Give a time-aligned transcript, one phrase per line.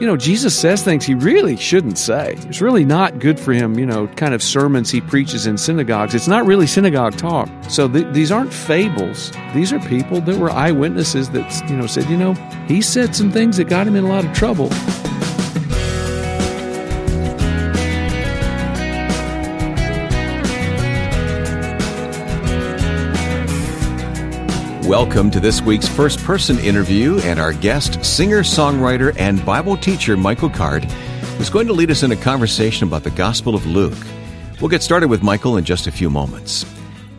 [0.00, 2.34] you know, Jesus says things he really shouldn't say.
[2.48, 6.14] It's really not good for him, you know, kind of sermons he preaches in synagogues.
[6.14, 7.50] It's not really synagogue talk.
[7.68, 9.30] So th- these aren't fables.
[9.54, 12.32] These are people that were eyewitnesses that, you know, said, you know,
[12.66, 14.70] he said some things that got him in a lot of trouble.
[24.90, 30.16] Welcome to this week's first person interview, and our guest, singer, songwriter, and Bible teacher
[30.16, 30.82] Michael Card,
[31.38, 33.96] who's going to lead us in a conversation about the Gospel of Luke.
[34.60, 36.64] We'll get started with Michael in just a few moments.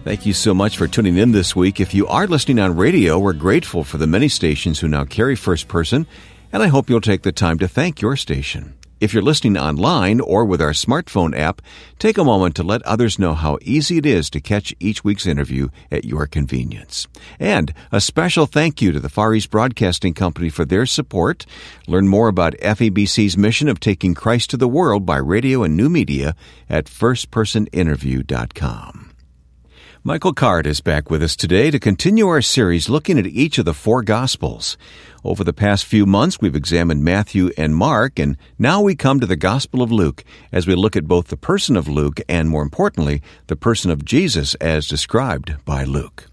[0.03, 1.79] Thank you so much for tuning in this week.
[1.79, 5.37] If you are listening on radio, we're grateful for the many stations who now carry
[5.37, 6.07] first person,
[6.51, 8.75] and I hope you'll take the time to thank your station.
[9.01, 11.63] If you're listening online or with our smartphone app,
[11.97, 15.25] take a moment to let others know how easy it is to catch each week's
[15.25, 17.07] interview at your convenience.
[17.39, 21.47] And a special thank you to the Far East Broadcasting Company for their support.
[21.87, 25.89] Learn more about FEBC's mission of taking Christ to the world by radio and new
[25.89, 26.35] media
[26.69, 29.10] at firstpersoninterview.com.
[30.03, 33.65] Michael Card is back with us today to continue our series looking at each of
[33.65, 34.75] the four Gospels.
[35.23, 39.27] Over the past few months, we've examined Matthew and Mark, and now we come to
[39.27, 42.63] the Gospel of Luke as we look at both the person of Luke and, more
[42.63, 46.25] importantly, the person of Jesus as described by Luke.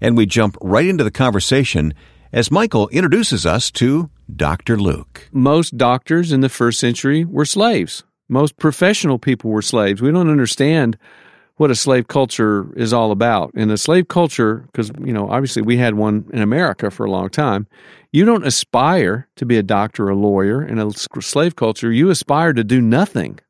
[0.00, 1.92] And we jump right into the conversation
[2.32, 4.78] as Michael introduces us to Dr.
[4.78, 5.28] Luke.
[5.30, 8.02] Most doctors in the first century were slaves.
[8.30, 10.00] Most professional people were slaves.
[10.00, 10.96] We don't understand
[11.60, 13.50] what a slave culture is all about.
[13.52, 17.10] In a slave culture, because, you know, obviously we had one in America for a
[17.10, 17.66] long time,
[18.12, 20.66] you don't aspire to be a doctor or a lawyer.
[20.66, 23.40] In a slave culture, you aspire to do nothing,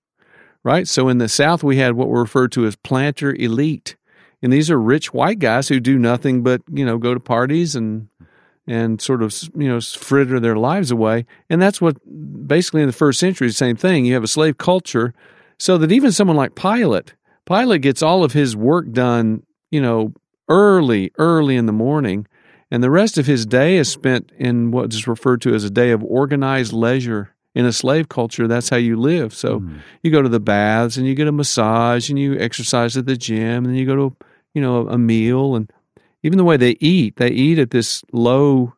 [0.64, 0.88] right?
[0.88, 3.94] So in the South, we had what were referred to as planter elite.
[4.42, 7.76] And these are rich white guys who do nothing but, you know, go to parties
[7.76, 8.08] and
[8.66, 11.26] and sort of you know fritter their lives away.
[11.48, 11.96] And that's what
[12.48, 14.04] basically in the first century, the same thing.
[14.04, 15.14] You have a slave culture,
[15.60, 17.14] so that even someone like Pilate,
[17.50, 20.12] Pilate gets all of his work done, you know,
[20.48, 22.26] early, early in the morning,
[22.70, 25.70] and the rest of his day is spent in what is referred to as a
[25.70, 27.34] day of organized leisure.
[27.52, 29.34] In a slave culture, that's how you live.
[29.34, 29.80] So mm.
[30.04, 33.16] you go to the baths and you get a massage and you exercise at the
[33.16, 34.16] gym and you go to,
[34.54, 35.68] you know, a meal and
[36.22, 38.74] even the way they eat, they eat at this low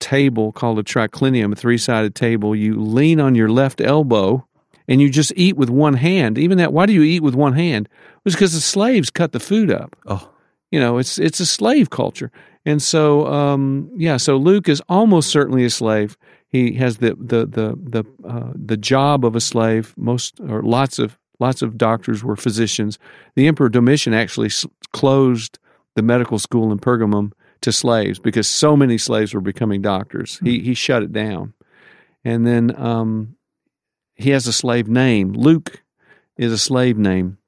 [0.00, 2.54] table called a triclinium, a three-sided table.
[2.54, 4.46] You lean on your left elbow
[4.90, 6.36] and you just eat with one hand.
[6.36, 7.86] Even that, why do you eat with one hand?
[7.86, 9.96] It was because the slaves cut the food up.
[10.06, 10.28] Oh,
[10.70, 12.30] you know, it's it's a slave culture,
[12.66, 14.18] and so um, yeah.
[14.18, 16.18] So Luke is almost certainly a slave.
[16.48, 19.94] He has the the the the uh, the job of a slave.
[19.96, 22.98] Most or lots of lots of doctors were physicians.
[23.36, 24.50] The Emperor Domitian actually
[24.92, 25.58] closed
[25.94, 30.40] the medical school in Pergamum to slaves because so many slaves were becoming doctors.
[30.42, 31.54] He he shut it down,
[32.24, 33.36] and then um,
[34.20, 35.32] he has a slave name.
[35.32, 35.82] Luke
[36.36, 37.38] is a slave name.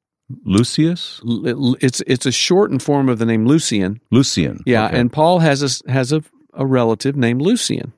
[0.44, 1.20] Lucius?
[1.24, 4.00] It's it's a shortened form of the name Lucian.
[4.10, 4.62] Lucian.
[4.66, 4.98] Yeah, okay.
[4.98, 6.22] and Paul has a has a,
[6.54, 7.92] a relative named Lucian.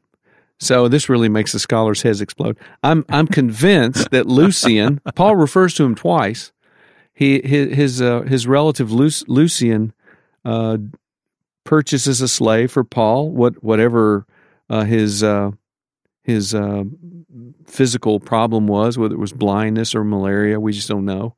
[0.59, 2.59] So this really makes the scholars' heads explode.
[2.83, 5.01] I'm I'm convinced that Lucian.
[5.15, 6.53] Paul refers to him twice.
[7.13, 9.93] He his his, uh, his relative Lucian
[10.45, 10.79] uh,
[11.65, 13.31] purchases a slave for Paul.
[13.31, 14.27] What whatever
[14.69, 15.53] uh, his uh,
[16.23, 16.85] his uh,
[17.67, 21.35] physical problem was, whether it was blindness or malaria, we just don't know.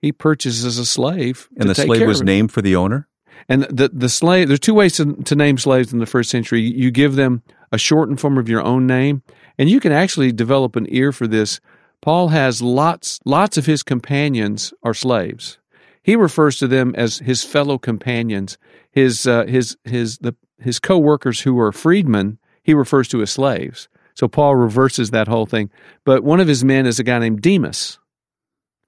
[0.00, 3.08] He purchases a slave, and the slave was named for the owner.
[3.48, 6.60] And the the slave, there's two ways to, to name slaves in the first century.
[6.60, 9.22] You give them a shortened form of your own name,
[9.58, 11.60] and you can actually develop an ear for this.
[12.00, 15.58] Paul has lots lots of his companions are slaves.
[16.02, 18.56] He refers to them as his fellow companions,
[18.90, 22.38] his uh, his his the his co-workers who are freedmen.
[22.62, 23.88] He refers to as slaves.
[24.18, 25.70] So Paul reverses that whole thing.
[26.04, 28.00] But one of his men is a guy named Demas.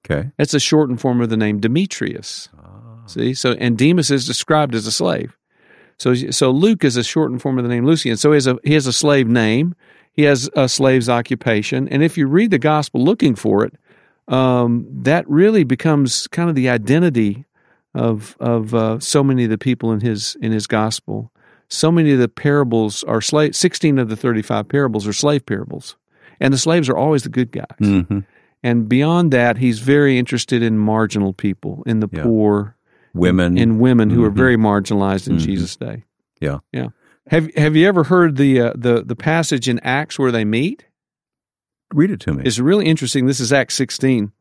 [0.05, 0.29] Okay.
[0.37, 2.49] That's a shortened form of the name Demetrius.
[2.59, 3.03] Oh.
[3.05, 3.33] See?
[3.33, 5.37] So and Demas is described as a slave.
[5.97, 8.17] So so Luke is a shortened form of the name Lucian.
[8.17, 9.73] So he has a he has a slave name.
[10.11, 11.87] He has a slave's occupation.
[11.87, 13.73] And if you read the gospel looking for it,
[14.27, 17.45] um, that really becomes kind of the identity
[17.93, 21.30] of of uh, so many of the people in his in his gospel
[21.71, 25.95] so many of the parables are slave 16 of the 35 parables are slave parables.
[26.39, 27.65] And the slaves are always the good guys.
[27.79, 28.19] Mm-hmm.
[28.63, 32.23] and beyond that he's very interested in marginal people in the yeah.
[32.23, 32.75] poor
[33.13, 33.57] women.
[33.57, 34.27] in women who mm-hmm.
[34.27, 35.45] are very marginalized in mm-hmm.
[35.45, 36.03] jesus day.
[36.39, 36.59] Yeah.
[36.71, 36.87] Yeah.
[37.27, 40.85] Have have you ever heard the uh, the the passage in acts where they meet?
[41.93, 42.43] Read it to me.
[42.45, 43.27] It's really interesting.
[43.27, 44.31] This is acts 16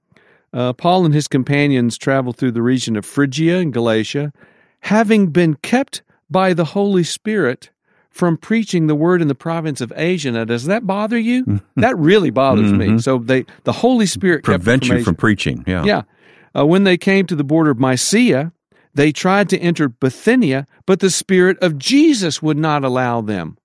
[0.52, 4.32] uh, paul and his companions traveled through the region of phrygia and galatia.
[4.80, 7.70] Having been kept by the Holy Spirit
[8.10, 10.30] from preaching the word in the province of Asia.
[10.32, 11.60] Now, does that bother you?
[11.76, 12.98] that really bothers me.
[12.98, 14.52] So they, the Holy Spirit Mm-hmm.
[14.52, 15.04] Prevent from you Asia.
[15.04, 15.64] from preaching.
[15.66, 15.84] Yeah.
[15.84, 16.02] Yeah.
[16.56, 18.52] Uh, when they came to the border of Mysia,
[18.94, 23.56] they tried to enter Bithynia, but the Spirit of Jesus would not allow them.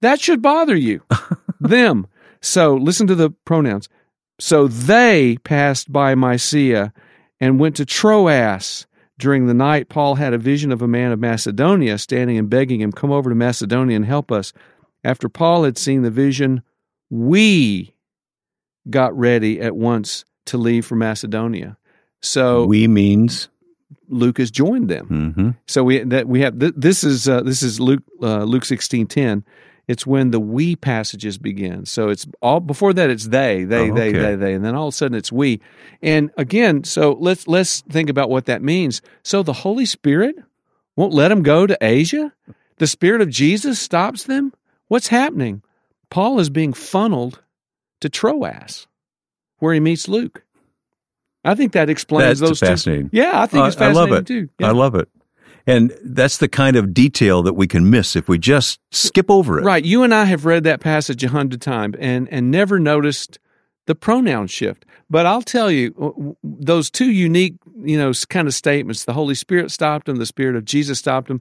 [0.00, 1.02] That should bother you.
[1.60, 2.06] them.
[2.40, 3.88] So listen to the pronouns.
[4.40, 6.92] So they passed by Mysia
[7.40, 8.86] and went to Troas.
[9.18, 12.80] During the night, Paul had a vision of a man of Macedonia standing and begging
[12.80, 14.52] him, Come over to Macedonia and help us.
[15.04, 16.62] After Paul had seen the vision,
[17.10, 17.94] we
[18.88, 21.76] got ready at once to leave for Macedonia.
[22.22, 23.48] So We means.
[24.10, 25.06] Luke has joined them.
[25.34, 28.64] hmm So we that we have th- this is uh, this is Luke uh, Luke
[28.64, 29.44] sixteen ten.
[29.88, 31.86] It's when the we passages begin.
[31.86, 33.08] So it's all before that.
[33.10, 34.18] It's they, they, Oh, they, okay.
[34.18, 35.60] they, they, and then all of a sudden it's we.
[36.02, 39.00] And again, so let's let's think about what that means.
[39.22, 40.36] So the Holy Spirit
[40.94, 42.32] won't let them go to Asia.
[42.76, 44.52] The Spirit of Jesus stops them.
[44.88, 45.62] What's happening?
[46.10, 47.42] Paul is being funneled
[48.00, 48.86] to Troas,
[49.58, 50.44] where he meets Luke.
[51.44, 52.66] I think that explains That's those two.
[52.66, 53.10] fascinating.
[53.12, 54.26] Yeah, I think uh, it's I- I fascinating love it.
[54.26, 54.48] too.
[54.62, 55.08] I love it.
[55.68, 59.58] And that's the kind of detail that we can miss if we just skip over
[59.58, 59.64] it.
[59.64, 59.84] Right.
[59.84, 63.38] You and I have read that passage a hundred times and, and never noticed
[63.86, 64.86] the pronoun shift.
[65.10, 69.70] But I'll tell you, those two unique, you know, kind of statements, the Holy Spirit
[69.70, 71.40] stopped him, the Spirit of Jesus stopped him.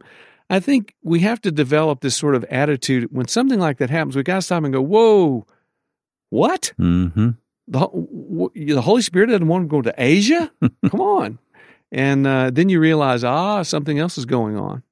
[0.49, 3.07] I think we have to develop this sort of attitude.
[3.11, 5.45] When something like that happens, we got to stop and go, whoa,
[6.31, 6.73] what?
[6.77, 7.29] hmm
[7.67, 7.87] The,
[8.55, 10.51] the Holy Spirit doesn't want to go to Asia?
[10.89, 11.39] Come on.
[11.91, 14.83] And uh, then you realize, ah, something else is going on.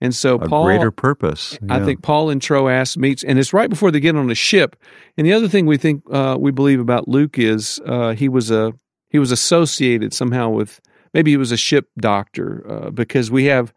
[0.00, 1.56] And so A Paul, greater purpose.
[1.68, 4.74] I think Paul and Troas meets, and it's right before they get on a ship.
[5.16, 8.50] And the other thing we think uh, we believe about Luke is uh, he was
[8.50, 8.72] a
[9.10, 10.80] he was associated somehow with
[11.14, 13.72] maybe he was a ship doctor uh, because we have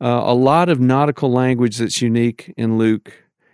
[0.00, 3.12] uh, a lot of nautical language that's unique in Luke.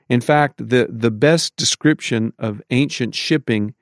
[0.09, 3.75] In fact, the the best description of ancient shipping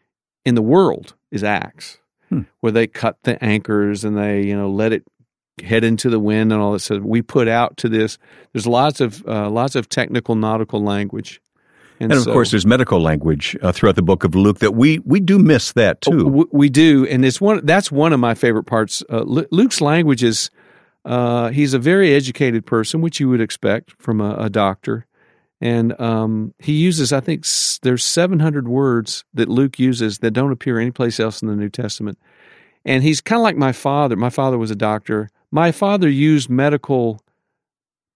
[0.45, 1.99] in the world is Acts,
[2.33, 2.41] Hmm.
[2.61, 5.05] where they cut the anchors and they you know let it
[5.63, 6.79] head into the wind and all that.
[6.81, 8.17] So we put out to this.
[8.53, 11.41] There's lots of uh, lots of technical nautical language,
[12.01, 14.99] And of so- course, there's medical language uh, throughout the book of Luke that we
[15.05, 16.25] we do miss that too.
[16.25, 17.61] w- we do, and it's one.
[17.67, 19.03] That's one of my favorite parts.
[19.11, 20.51] Uh, Luke's language is.
[21.05, 25.05] Uh, he's a very educated person, which you would expect from a, a doctor,
[25.63, 27.13] and um, he uses.
[27.13, 31.49] I think s- there's 700 words that Luke uses that don't appear anyplace else in
[31.49, 32.19] the New Testament,
[32.85, 34.17] and he's kind of like my father.
[34.17, 35.31] My father was a doctor.
[35.53, 37.21] My father used medical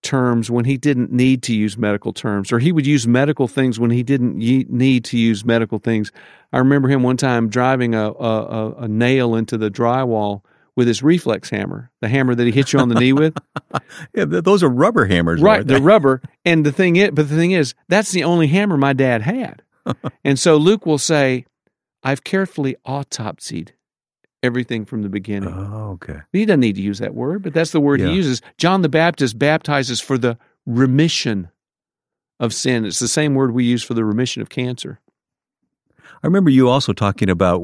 [0.03, 3.79] terms when he didn't need to use medical terms, or he would use medical things
[3.79, 6.11] when he didn't ye- need to use medical things.
[6.53, 10.43] I remember him one time driving a, a, a, a nail into the drywall
[10.77, 13.37] with his reflex hammer, the hammer that he hit you on the knee with.
[14.15, 16.23] Yeah, th- those are rubber hammers, right, They're rubber.
[16.45, 19.63] And the thing is, but the thing is, that's the only hammer my dad had.
[20.25, 21.45] and so Luke will say,
[22.03, 23.71] I've carefully autopsied
[24.43, 25.53] everything from the beginning.
[25.53, 26.21] Oh, okay.
[26.33, 28.09] He doesn't need to use that word, but that's the word Yeah.
[28.09, 28.41] he uses.
[28.59, 31.49] John the Baptist baptizes for the remission
[32.41, 32.85] of sin.
[32.85, 35.01] It's the same word we use for the remission of cancer.
[36.23, 37.61] I remember you also talking about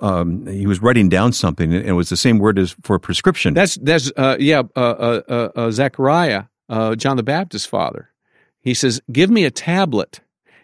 [0.00, 3.54] um, he was writing down something, and it was the same word as for prescription.
[3.54, 8.10] That's that's uh, yeah, uh, uh, uh, uh, Zechariah, uh, John the Baptist's father.
[8.60, 10.20] He says, "Give me a tablet,"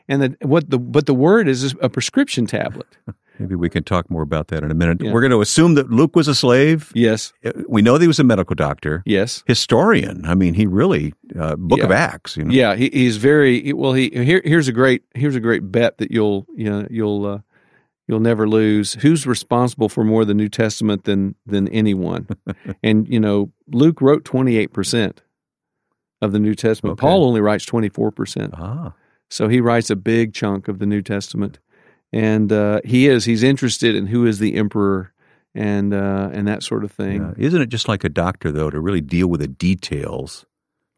[0.09, 2.89] and the, what the but the word is a prescription tablet.
[3.41, 5.01] Maybe we can talk more about that in a minute.
[5.03, 5.13] Yeah.
[5.13, 6.93] We're going to assume that Luke was a slave.
[6.95, 7.33] Yes,
[7.67, 10.25] We know that he was a medical doctor, yes, historian.
[10.27, 11.87] I mean, he really uh, Book Yeah.
[11.87, 12.37] of Acts.
[12.37, 12.53] You know?
[12.53, 12.77] yeah.
[12.77, 13.95] He, he's very well.
[13.95, 17.39] He here, here's a great here's a great bet that you'll you know, you'll uh,
[18.07, 18.93] you'll never lose.
[18.95, 22.29] Who's responsible for more of the New Testament than than anyone?
[22.83, 25.23] and you know, Luke wrote twenty eight percent
[26.21, 26.93] of the New Testament.
[26.95, 27.01] Okay.
[27.01, 28.53] Paul only writes twenty four percent.
[28.57, 28.93] Ah,
[29.31, 31.59] So he writes a big chunk of the New Testament,
[32.13, 35.13] and uh, he is he's interested in who is the emperor
[35.55, 37.23] and uh, and that sort of thing.
[37.23, 37.47] yeah.
[37.47, 40.47] Isn't it just like a doctor though to really deal with the details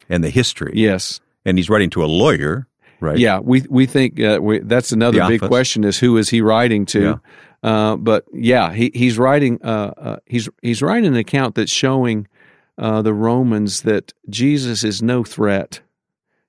[0.09, 0.73] and the history?
[0.75, 2.66] Yes, And he's writing to a lawyer,
[3.00, 3.19] right?
[3.19, 3.38] yeah.
[3.40, 5.49] We we think uh, we, that's another big Theophilus.
[5.49, 7.00] question is who is he writing to?
[7.02, 7.16] Yeah.
[7.62, 12.26] Uh, but yeah, he he's writing uh, uh, he's he's writing an account that's showing
[12.76, 15.81] uh, the Romans that Jesus is no threat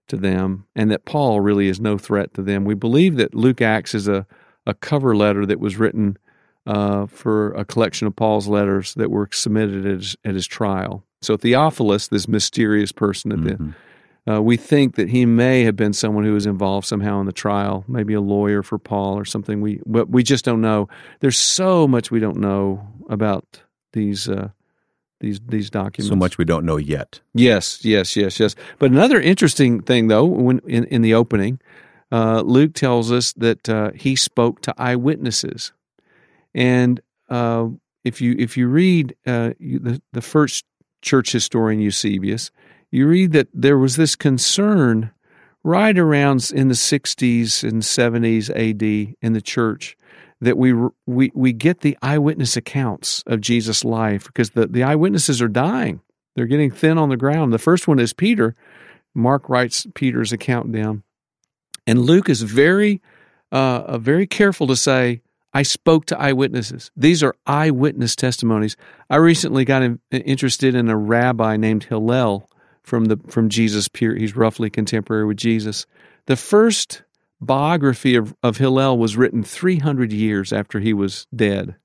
[0.08, 2.65] to them, and that Paul really is no threat to them.
[2.65, 4.25] We believe that Luke Acts is a
[4.65, 6.17] a cover letter that was written
[6.65, 11.03] uh, for a collection of Paul's letters that were submitted at his, at his trial.
[11.22, 13.75] So Theophilus, this mysterious person at the Mhm.
[14.29, 17.34] uh, we think that he may have been someone who was involved somehow in the
[17.34, 19.60] trial, maybe a lawyer for Paul or something.
[19.60, 20.88] We but we just don't know.
[21.20, 24.50] There's so much we don't know about these uh,
[25.20, 26.08] these these documents.
[26.10, 27.20] So much we don't know yet.
[27.34, 28.55] Yes, yes, yes, yes.
[28.79, 31.60] But another interesting thing, though, when in, in the opening,
[32.13, 35.74] uh, Luke tells us that uh, he spoke to eyewitnesses,
[36.53, 37.67] and uh,
[38.03, 40.65] if you if you read uh, you, the the first
[41.01, 42.51] church historian Eusebius,
[42.91, 45.12] you read that there was this concern
[45.63, 49.98] right around in the 60s and 70s AD in the church
[50.41, 50.74] that we
[51.08, 56.01] we we get the eyewitness accounts of Jesus' life because the, the eyewitnesses are dying.
[56.36, 57.53] They're getting thin on the ground.
[57.53, 58.55] The first one is Peter.
[59.15, 61.03] Mark writes Peter's account down,
[61.87, 63.01] and Luke is very
[63.51, 65.21] uh, very careful to say,
[65.53, 68.75] "I spoke to eyewitnesses." These are eyewitness testimonies.
[69.09, 72.49] I recently got in, interested in a rabbi named Hillel
[72.81, 74.21] from the from Jesus' period.
[74.21, 75.85] He's roughly contemporary with Jesus.
[76.25, 77.03] The first
[77.45, 81.75] biography of, of Hillel was written 300 years after he was dead.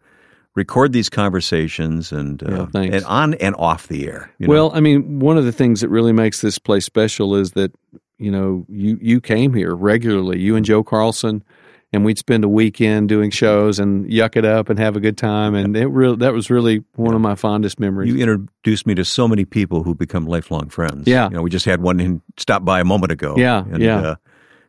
[0.55, 4.31] record these conversations and uh, yeah, and on and off the air.
[4.39, 4.53] You know?
[4.53, 7.71] Well, I mean, one of the things that really makes this place special is that
[8.17, 10.39] you know you you came here regularly.
[10.39, 11.43] You and Joe Carlson
[11.91, 15.17] and we'd spend a weekend doing shows and yuck it up and have a good
[15.17, 15.55] time.
[15.55, 18.13] And it really, that was really one of my fondest memories.
[18.13, 21.07] You introduced me to so many people who become lifelong friends.
[21.07, 21.29] Yeah.
[21.29, 23.35] You know, we just had one in, stop by a moment ago.
[23.37, 23.63] Yeah.
[23.71, 24.01] And, yeah.
[24.01, 24.15] Uh,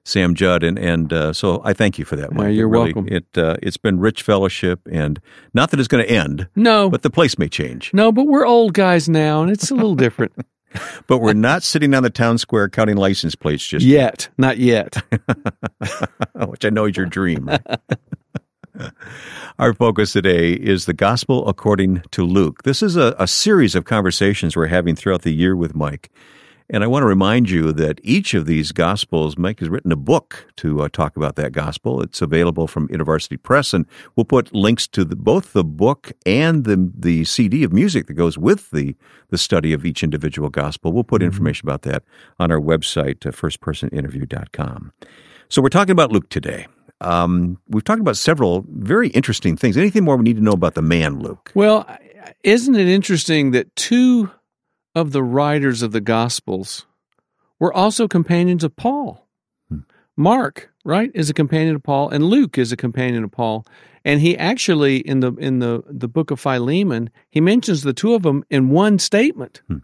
[0.05, 2.33] Sam Judd, and and uh, so I thank you for that.
[2.33, 2.45] Mike.
[2.45, 3.09] Yeah, you're it really, welcome.
[3.09, 5.21] It uh, it's been rich fellowship, and
[5.55, 6.49] not that it's going to end.
[6.57, 7.93] No, but the place may change.
[7.93, 10.33] No, but we're old guys now, and it's a little different.
[11.07, 14.29] but we're not sitting on the town square counting license plates just yet.
[14.39, 14.97] Not yet.
[16.35, 17.51] Which I know is your dream.
[19.59, 22.63] Our focus today is the gospel according to Luke.
[22.63, 26.11] This is a, a series of conversations we're having throughout the year with Mike.
[26.73, 29.97] And I want to remind you that each of these Gospels, Mike has written a
[29.97, 32.01] book to uh, talk about that Gospel.
[32.01, 36.63] It's available from InterVarsity Press, and we'll put links to the, both the book and
[36.65, 38.95] the, the CD of music that goes with the,
[39.31, 40.93] the study of each individual Gospel.
[40.93, 41.27] We'll put mm-hmm.
[41.27, 42.05] information about that
[42.39, 44.93] on our website, uh, firstpersoninterview.com.
[45.49, 46.69] So we're talking about Luke today.
[47.01, 49.77] Um, we've talked about several very interesting things.
[49.77, 51.51] Anything more we need to know about the man Luke?
[51.55, 51.85] Well,
[52.45, 54.31] isn't it interesting that two
[54.95, 56.87] of the writers of the Gospels
[57.59, 59.27] were also companions of Paul.
[59.69, 59.81] Hmm.
[60.17, 63.65] Mark, right, is a companion of Paul, and Luke is a companion of Paul.
[64.05, 68.15] And he actually in the in the the book of Philemon, he mentions the two
[68.15, 69.63] of them in one statement.
[69.69, 69.79] Hmm.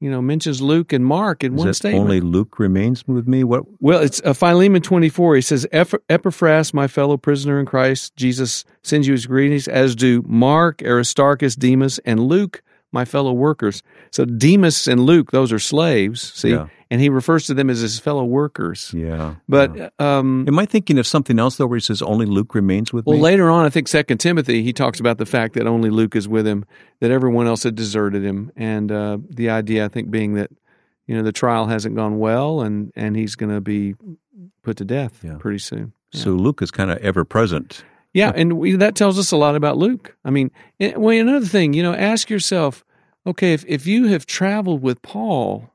[0.00, 2.04] You know, mentions Luke and Mark in is one statement.
[2.04, 3.44] Only Luke remains with me.
[3.44, 3.64] What?
[3.80, 5.36] Well, it's uh, Philemon twenty four.
[5.36, 10.24] He says, "Epaphras, my fellow prisoner in Christ Jesus, sends you his greetings, as do
[10.26, 13.82] Mark, Aristarchus, Demas, and Luke, my fellow workers.
[14.10, 16.50] So Demas and Luke, those are slaves, see?
[16.50, 16.68] Yeah.
[16.92, 18.92] And he refers to them as his fellow workers.
[18.92, 19.36] Yeah.
[19.48, 19.88] But yeah.
[20.00, 23.06] Um, am I thinking of something else though where he says only Luke remains with
[23.06, 23.22] well, me?
[23.22, 26.16] Well, later on, I think Second Timothy, he talks about the fact that only Luke
[26.16, 26.64] is with him,
[26.98, 28.50] that everyone else had deserted him.
[28.56, 30.50] And uh, the idea, I think, being that,
[31.06, 33.94] you know, the trial hasn't gone well and, and he's going to be
[34.62, 35.36] put to death yeah.
[35.38, 35.92] pretty soon.
[36.12, 39.54] So Luke is kind of ever present yeah, and we, that tells us a lot
[39.54, 40.16] about Luke.
[40.24, 40.50] I mean,
[40.80, 42.84] well, another thing, you know, ask yourself,
[43.26, 45.70] okay, if, if you have traveled with Paul,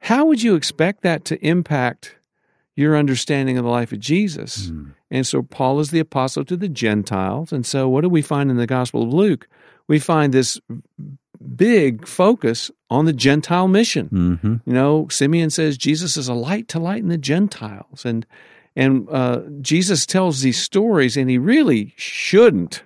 [0.00, 2.16] how would you expect that to impact
[2.76, 4.68] your understanding of the life of Jesus?
[4.68, 4.94] Mm.
[5.10, 7.52] And so Paul is the apostle to the Gentiles.
[7.52, 9.48] And so what do we find in the Gospel of Luke?
[9.88, 10.60] We find this
[11.56, 14.06] big focus on the Gentile mission.
[14.08, 18.26] hmm You know, Simeon says Jesus is a light to lighten the Gentiles, and
[18.78, 22.84] and uh, Jesus tells these stories, and he really shouldn't.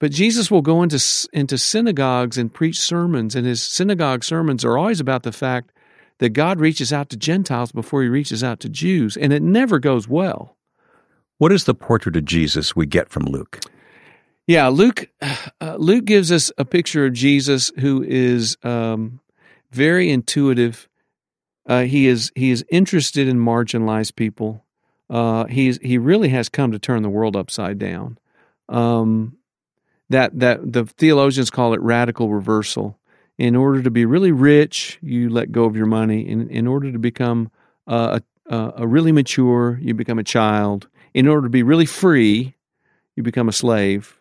[0.00, 0.98] But Jesus will go into
[1.32, 5.70] into synagogues and preach sermons, and his synagogue sermons are always about the fact
[6.18, 9.78] that God reaches out to Gentiles before he reaches out to Jews, and it never
[9.78, 10.56] goes well.
[11.38, 13.60] What is the portrait of Jesus we get from Luke?
[14.48, 15.08] Yeah, Luke
[15.60, 19.20] uh, Luke gives us a picture of Jesus who is um,
[19.70, 20.88] very intuitive.
[21.64, 24.64] Uh, he is he is interested in marginalized people.
[25.12, 28.18] Uh, he's he really has come to turn the world upside down.
[28.68, 29.36] Um,
[30.08, 32.98] that that the theologians call it radical reversal.
[33.38, 36.26] In order to be really rich, you let go of your money.
[36.26, 37.50] In in order to become
[37.86, 40.88] uh, a, a really mature, you become a child.
[41.12, 42.54] In order to be really free,
[43.14, 44.18] you become a slave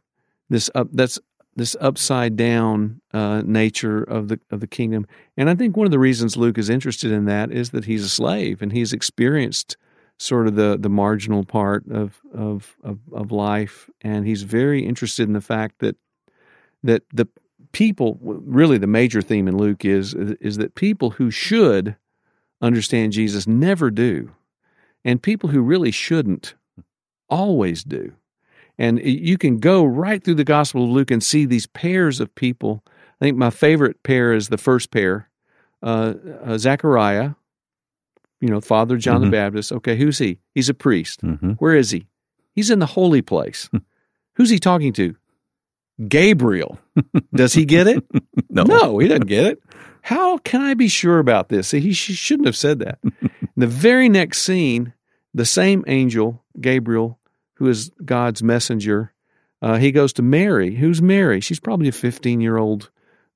[0.51, 1.17] this up that's
[1.55, 5.07] this upside down uh, nature of the of the kingdom.
[5.37, 8.03] And I think one of the reasons Luke is interested in that is that he's
[8.03, 9.77] a slave and he's experienced
[10.21, 15.27] sort of the the marginal part of of of, of life, and he's very interested
[15.27, 15.95] in the fact that
[16.83, 17.27] that the
[17.71, 21.95] people really the major theme in Luke is is that people who should
[22.61, 24.31] understand Jesus never do,
[25.03, 26.53] and people who really shouldn't
[27.27, 28.13] always do.
[28.77, 32.33] And you can go right through the Gospel of Luke and see these pairs of
[32.35, 32.83] people.
[33.19, 35.29] I think my favorite pair is the first pair
[35.83, 36.13] uh,
[36.43, 37.31] uh, Zechariah,
[38.41, 39.25] you know, father John Mhm.
[39.25, 39.71] the Baptist.
[39.71, 40.39] Okay, who's he?
[40.53, 41.21] He's a priest.
[41.21, 42.07] hmm Where is he?
[42.53, 43.69] He's in the holy place.
[44.35, 45.15] who's he talking to?
[46.07, 46.79] Gabriel.
[47.33, 48.03] Does he get it?
[48.53, 48.63] No.
[48.63, 49.63] No, he doesn't get it.
[50.01, 51.71] How can I be sure about this?
[51.71, 52.99] He shouldn't have said that.
[53.55, 54.91] the very next scene,
[55.33, 57.17] the same angel, Gabriel,
[57.53, 59.13] who is God's messenger,
[59.61, 60.75] uh, he goes to Mary.
[60.75, 61.39] Who's Mary?
[61.39, 62.89] She's probably a 15 year old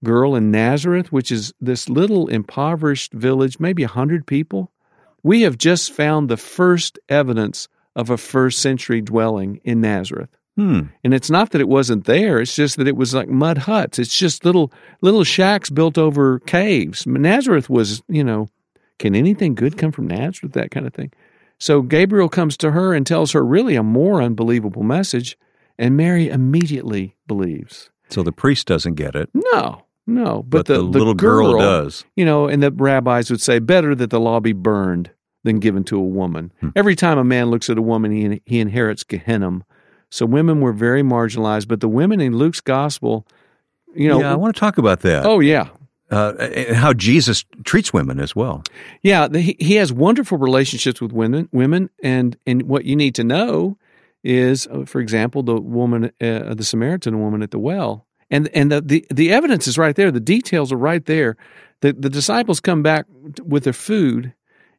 [0.03, 4.69] girl in Nazareth, which is this little impoverished village, maybe 100 people.
[5.25, 10.29] We have just found the first evidence of a first century dwelling in Nazareth.
[10.55, 10.81] Hmm.
[11.03, 13.97] And it's not that it wasn't there, it's just that it was like mud huts.
[13.97, 14.71] It's just little
[15.01, 17.07] little shacks built over caves.
[17.07, 18.49] Nazareth was, you know,
[18.99, 20.53] can anything good come from Nazareth?
[20.53, 21.11] That kind of thing.
[21.57, 25.39] So Gabriel comes to her and tells her really a more unbelievable message,
[25.79, 27.89] and Mary immediately believes.
[28.09, 32.05] So the priest doesn't get it, No, no, but, but, the, little girl, does.
[32.15, 35.09] you know, and the rabbis would say, better that the law be burned
[35.45, 36.51] than given to a woman.
[36.59, 36.69] Hmm.
[36.75, 39.61] Every time a man looks at a woman, he, he inherits Gehenna.
[40.09, 43.25] So women were very marginalized, but the women in Luke's gospel,
[43.95, 45.25] you know, yeah, I want to talk about that.
[45.25, 45.69] oh yeah,
[46.11, 46.33] Uh,
[46.73, 48.63] how Jesus treats women as well.
[49.01, 53.15] yeah, the, he, he has wonderful relationships with women, women, and and what you need
[53.15, 53.77] to know
[54.23, 58.71] is, uh, for example, the woman, uh, the Samaritan woman at the well, and and
[58.71, 60.11] the, the the evidence is right there.
[60.11, 61.35] The details are right there.
[61.81, 63.05] The the disciples come back
[63.43, 64.33] with their food,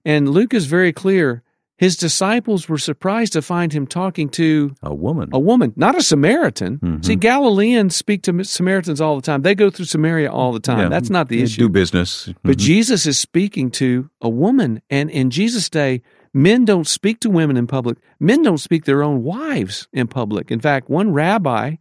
[0.07, 1.42] and Luke is very clear.
[1.79, 5.29] His disciples were surprised to find him talking to A woman.
[5.33, 6.79] a woman, not a Samaritan.
[6.79, 7.05] Mhm.
[7.05, 9.42] See, Galileans speak to Samaritans all the time.
[9.42, 10.79] They go through Samaria all the time.
[10.79, 11.62] Yeah, That's not the they issue.
[11.64, 12.31] Do business.
[12.42, 12.61] But Mhm.
[12.61, 14.81] Jesus is speaking to a woman.
[14.88, 16.01] And in Jesus' day,
[16.33, 17.99] men don't speak to women in public.
[18.19, 20.51] Men don't speak their own wives in public.
[20.51, 21.75] In fact, one rabbi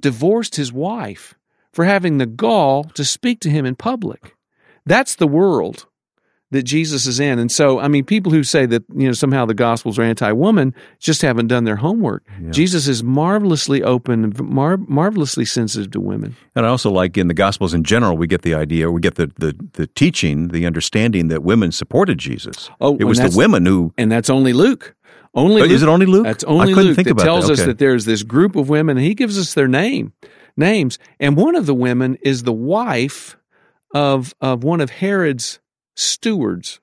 [0.00, 1.34] divorced his wife
[1.72, 4.36] for having the gall to speak to him in public.
[4.86, 5.86] That's the world
[6.50, 7.38] that Jesus is in.
[7.38, 10.32] And so, I mean, people who say that, you know, somehow the gospels are anti
[10.32, 12.24] woman just haven't done their homework.
[12.40, 12.50] Yeah.
[12.50, 16.36] Jesus is marvelously open, and mar- marvelously sensitive to women.
[16.56, 19.14] And I also like in the Gospels in general, we get the idea, we get
[19.14, 22.70] the, the, the teaching, the understanding that women supported Jesus.
[22.80, 23.92] Oh, it was the women who.
[23.96, 24.94] And that's only Luke.
[25.32, 26.24] Only Oh, Luke is it only Luke?
[26.24, 27.52] That's I only couldn't Luke that tells that.
[27.52, 30.12] us that there's this group of women, and he gives us their name
[30.56, 30.98] names.
[31.20, 33.36] And one of the women is the wife
[33.94, 35.60] of of one of Herod's
[35.96, 36.80] stewards.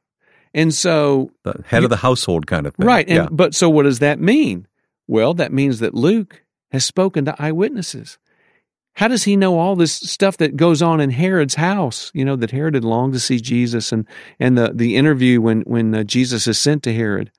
[0.54, 2.88] And so The head of the household kind of thing.
[2.88, 3.28] right, and yeah.
[3.32, 4.68] but so what does that mean?
[5.08, 8.18] Well, that means that Luke has spoken to eyewitnesses.
[8.94, 12.10] How does he know all this stuff that goes on in Herod's house?
[12.16, 14.08] You know that Herod had longed to see Jesus, and
[14.40, 17.32] and the the interview when when uh, Jesus is sent to Herod.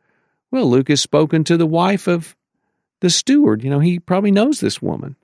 [0.52, 2.37] Well, Luke has spoken to the wife of
[3.00, 3.64] the steward.
[3.64, 5.16] You know, he probably knows this woman.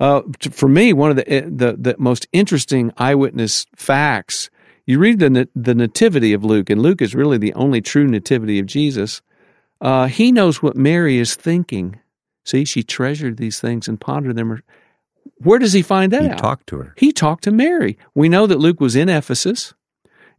[0.00, 4.50] Uh, for me, one of the, eh, the the most interesting eyewitness facts.
[4.88, 8.58] You read the the nativity of Luke, and Luke is really the only true nativity
[8.58, 9.20] of Jesus.
[9.82, 12.00] Uh, he knows what Mary is thinking.
[12.46, 14.62] See, she treasured these things and pondered them.
[15.42, 16.38] Where does he find that he out?
[16.38, 16.94] talked to her.
[16.96, 17.98] He talked to Mary.
[18.14, 19.74] We know that Luke was in Ephesus,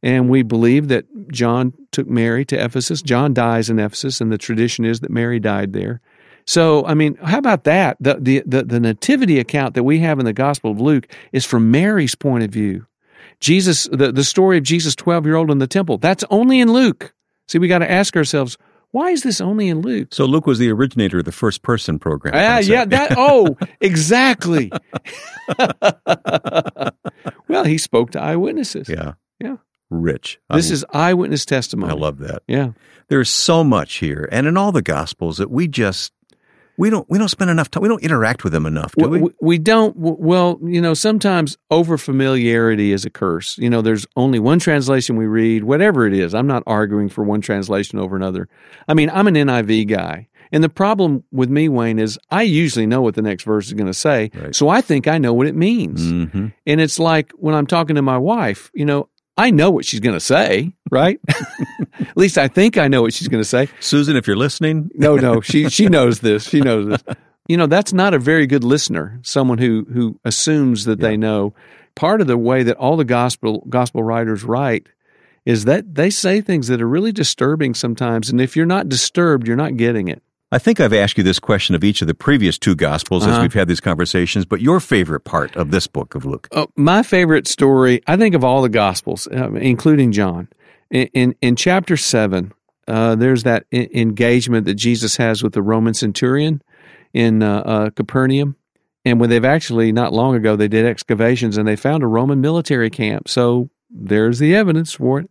[0.01, 3.03] and we believe that John took Mary to Ephesus.
[3.03, 6.01] John dies in Ephesus, and the tradition is that Mary died there.
[6.45, 7.97] So, I mean, how about that?
[7.99, 11.45] The, the, the, the nativity account that we have in the Gospel of Luke is
[11.45, 12.87] from Mary's point of view.
[13.39, 16.71] Jesus, the, the story of Jesus 12 year old in the temple, that's only in
[16.73, 17.13] Luke.
[17.47, 18.57] See, we got to ask ourselves,
[18.91, 20.09] why is this only in Luke?
[20.11, 22.33] So Luke was the originator of the first person program.
[22.35, 23.13] Ah, yeah, that.
[23.17, 24.71] Oh, exactly.
[27.47, 28.89] well, he spoke to eyewitnesses.
[28.89, 29.57] Yeah, Yeah.
[29.89, 30.39] rich.
[30.49, 31.91] This I, is eyewitness testimony.
[31.91, 32.43] I love that.
[32.47, 32.71] Yeah.
[33.09, 36.11] There's so much here, and in all the Gospels that we just
[36.79, 37.83] we don't we don't spend enough time.
[37.83, 39.19] We don't interact with them enough, do we?
[39.19, 39.93] we, we don't.
[39.97, 43.57] Well, you know, sometimes over familiarity is a curse.
[43.57, 46.33] You know, there's only one translation we read, whatever it is.
[46.33, 48.47] I'm not arguing for one translation over another.
[48.87, 50.29] I mean, I'm an NIV guy.
[50.53, 53.73] And the problem with me, Wayne, is I usually know what the next verse is
[53.73, 54.31] going to say.
[54.33, 54.55] Right.
[54.55, 56.09] So I think I know what it means.
[56.09, 59.09] hmm And it's like when I'm talking to my wife, you know,
[59.39, 61.17] I know what she's going to say, right?
[61.99, 63.69] At least I think I know what she's going to say.
[63.79, 66.49] Susan, if you're listening, No, no, she she knows this.
[66.49, 67.15] She knows this.
[67.47, 69.17] You know, that's not a very good listener.
[69.23, 71.53] Someone who who assumes that they know.
[71.95, 74.87] Part of the way that all the gospel gospel writers write
[75.45, 79.47] is that they say things that are really disturbing sometimes, and if you're not disturbed,
[79.47, 80.21] you're not getting it.
[80.51, 83.33] I think I've asked you this question of each of the previous two Gospels as
[83.33, 83.41] Uh-huh.
[83.43, 84.45] we've had these conversations.
[84.45, 86.47] But your favorite part of this book of Luke?
[86.51, 90.47] Oh, my favorite story, I think of all the Gospels, uh, including John.
[90.89, 92.51] In, in, in chapter 7,
[92.87, 96.63] uh, there's that I- engagement that Jesus has with the Roman centurion
[97.13, 98.55] in uh, uh, Capernaum.
[99.05, 102.41] And when they've actually, not long ago, they did excavations and they found a Roman
[102.41, 103.27] military camp.
[103.29, 105.29] So there's the evidence for it.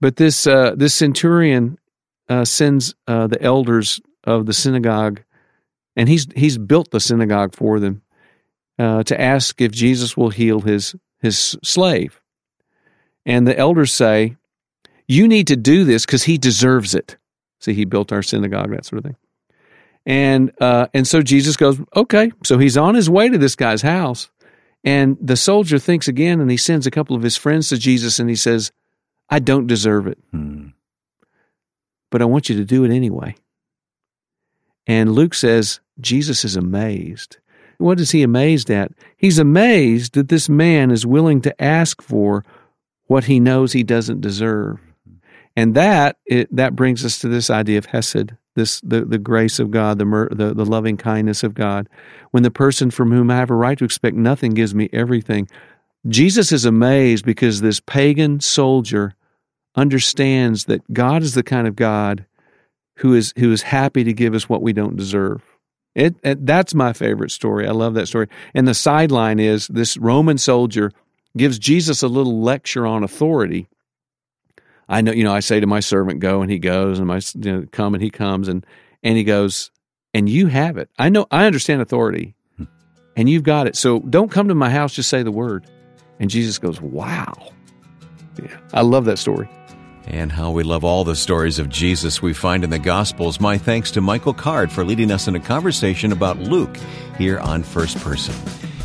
[0.00, 1.76] But this, uh, this centurion
[2.28, 5.22] uh, sends uh, the elders of the synagogue,
[5.96, 8.02] and he's, he's built the synagogue for them
[8.78, 12.20] uh, to ask if Jesus will heal his his slave.
[13.26, 14.36] And the elders say,
[15.08, 17.16] "You need to do this because he deserves it."
[17.60, 19.16] See, he built our synagogue, that sort of thing.
[20.06, 23.82] And uh, and so Jesus goes, "Okay." So he's on his way to this guy's
[23.82, 24.30] house,
[24.84, 28.20] and the soldier thinks again, and he sends a couple of his friends to Jesus,
[28.20, 28.70] and he says,
[29.28, 30.68] "I don't deserve it, Hmm.
[32.10, 33.34] but I want you to do it anyway."
[34.88, 37.36] And Luke says Jesus is amazed.
[37.76, 38.90] What is he amazed at?
[39.16, 42.44] He's amazed that this man is willing to ask for
[43.06, 44.80] what he knows he doesn't deserve.
[45.54, 49.58] And that it, that brings us to this idea of hesed, this the, the grace
[49.58, 51.88] of God, the, mer, the the loving kindness of God.
[52.30, 55.48] When the person from whom I have a right to expect nothing gives me everything,
[56.06, 59.14] Jesus is amazed because this pagan soldier
[59.74, 62.24] understands that God is the kind of God
[62.98, 65.42] who is who is happy to give us what we don't deserve.
[65.94, 67.66] It, it that's my favorite story.
[67.66, 68.28] I love that story.
[68.54, 70.92] And the sideline is this Roman soldier
[71.36, 73.68] gives Jesus a little lecture on authority.
[74.88, 77.20] I know, you know, I say to my servant, "Go," and he goes, and my
[77.34, 78.66] you know, come, and he comes, and
[79.02, 79.70] and he goes,
[80.12, 80.90] and you have it.
[80.98, 82.64] I know, I understand authority, hmm.
[83.16, 83.76] and you've got it.
[83.76, 85.66] So don't come to my house; just say the word.
[86.18, 87.52] And Jesus goes, "Wow."
[88.42, 89.48] Yeah, I love that story.
[90.10, 93.40] And how we love all the stories of Jesus we find in the Gospels.
[93.40, 96.74] My thanks to Michael Card for leading us in a conversation about Luke
[97.18, 98.34] here on First Person.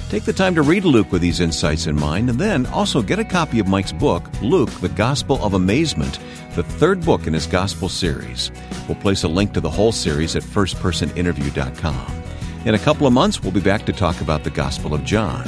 [0.10, 3.20] Take the time to read Luke with these insights in mind, and then also get
[3.20, 6.20] a copy of Mike's book, Luke, the Gospel of Amazement,
[6.56, 8.52] the third book in his Gospel series.
[8.90, 12.24] We'll place a link to the whole series at firstpersoninterview.com.
[12.66, 15.48] In a couple of months, we'll be back to talk about the Gospel of John.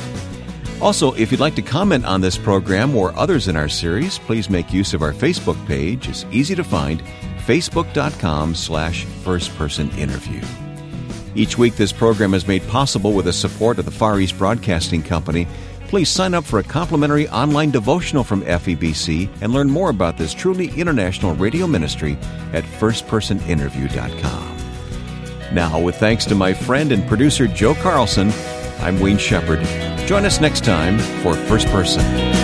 [0.81, 4.49] Also, if you'd like to comment on this program or others in our series, please
[4.49, 6.09] make use of our Facebook page.
[6.09, 7.01] It's easy to find,
[7.45, 9.97] facebook.com slash firstpersoninterview.
[9.97, 10.41] Interview.
[11.35, 15.03] Each week, this program is made possible with the support of the Far East Broadcasting
[15.03, 15.47] Company.
[15.87, 20.33] Please sign up for a complimentary online devotional from FEBC and learn more about this
[20.33, 22.17] truly international radio ministry
[22.53, 24.57] at firstpersoninterview.com.
[25.53, 28.31] Now, with thanks to my friend and producer Joe Carlson,
[28.79, 29.94] I'm Wayne Shepherd.
[30.05, 32.34] Join us next time for First Person.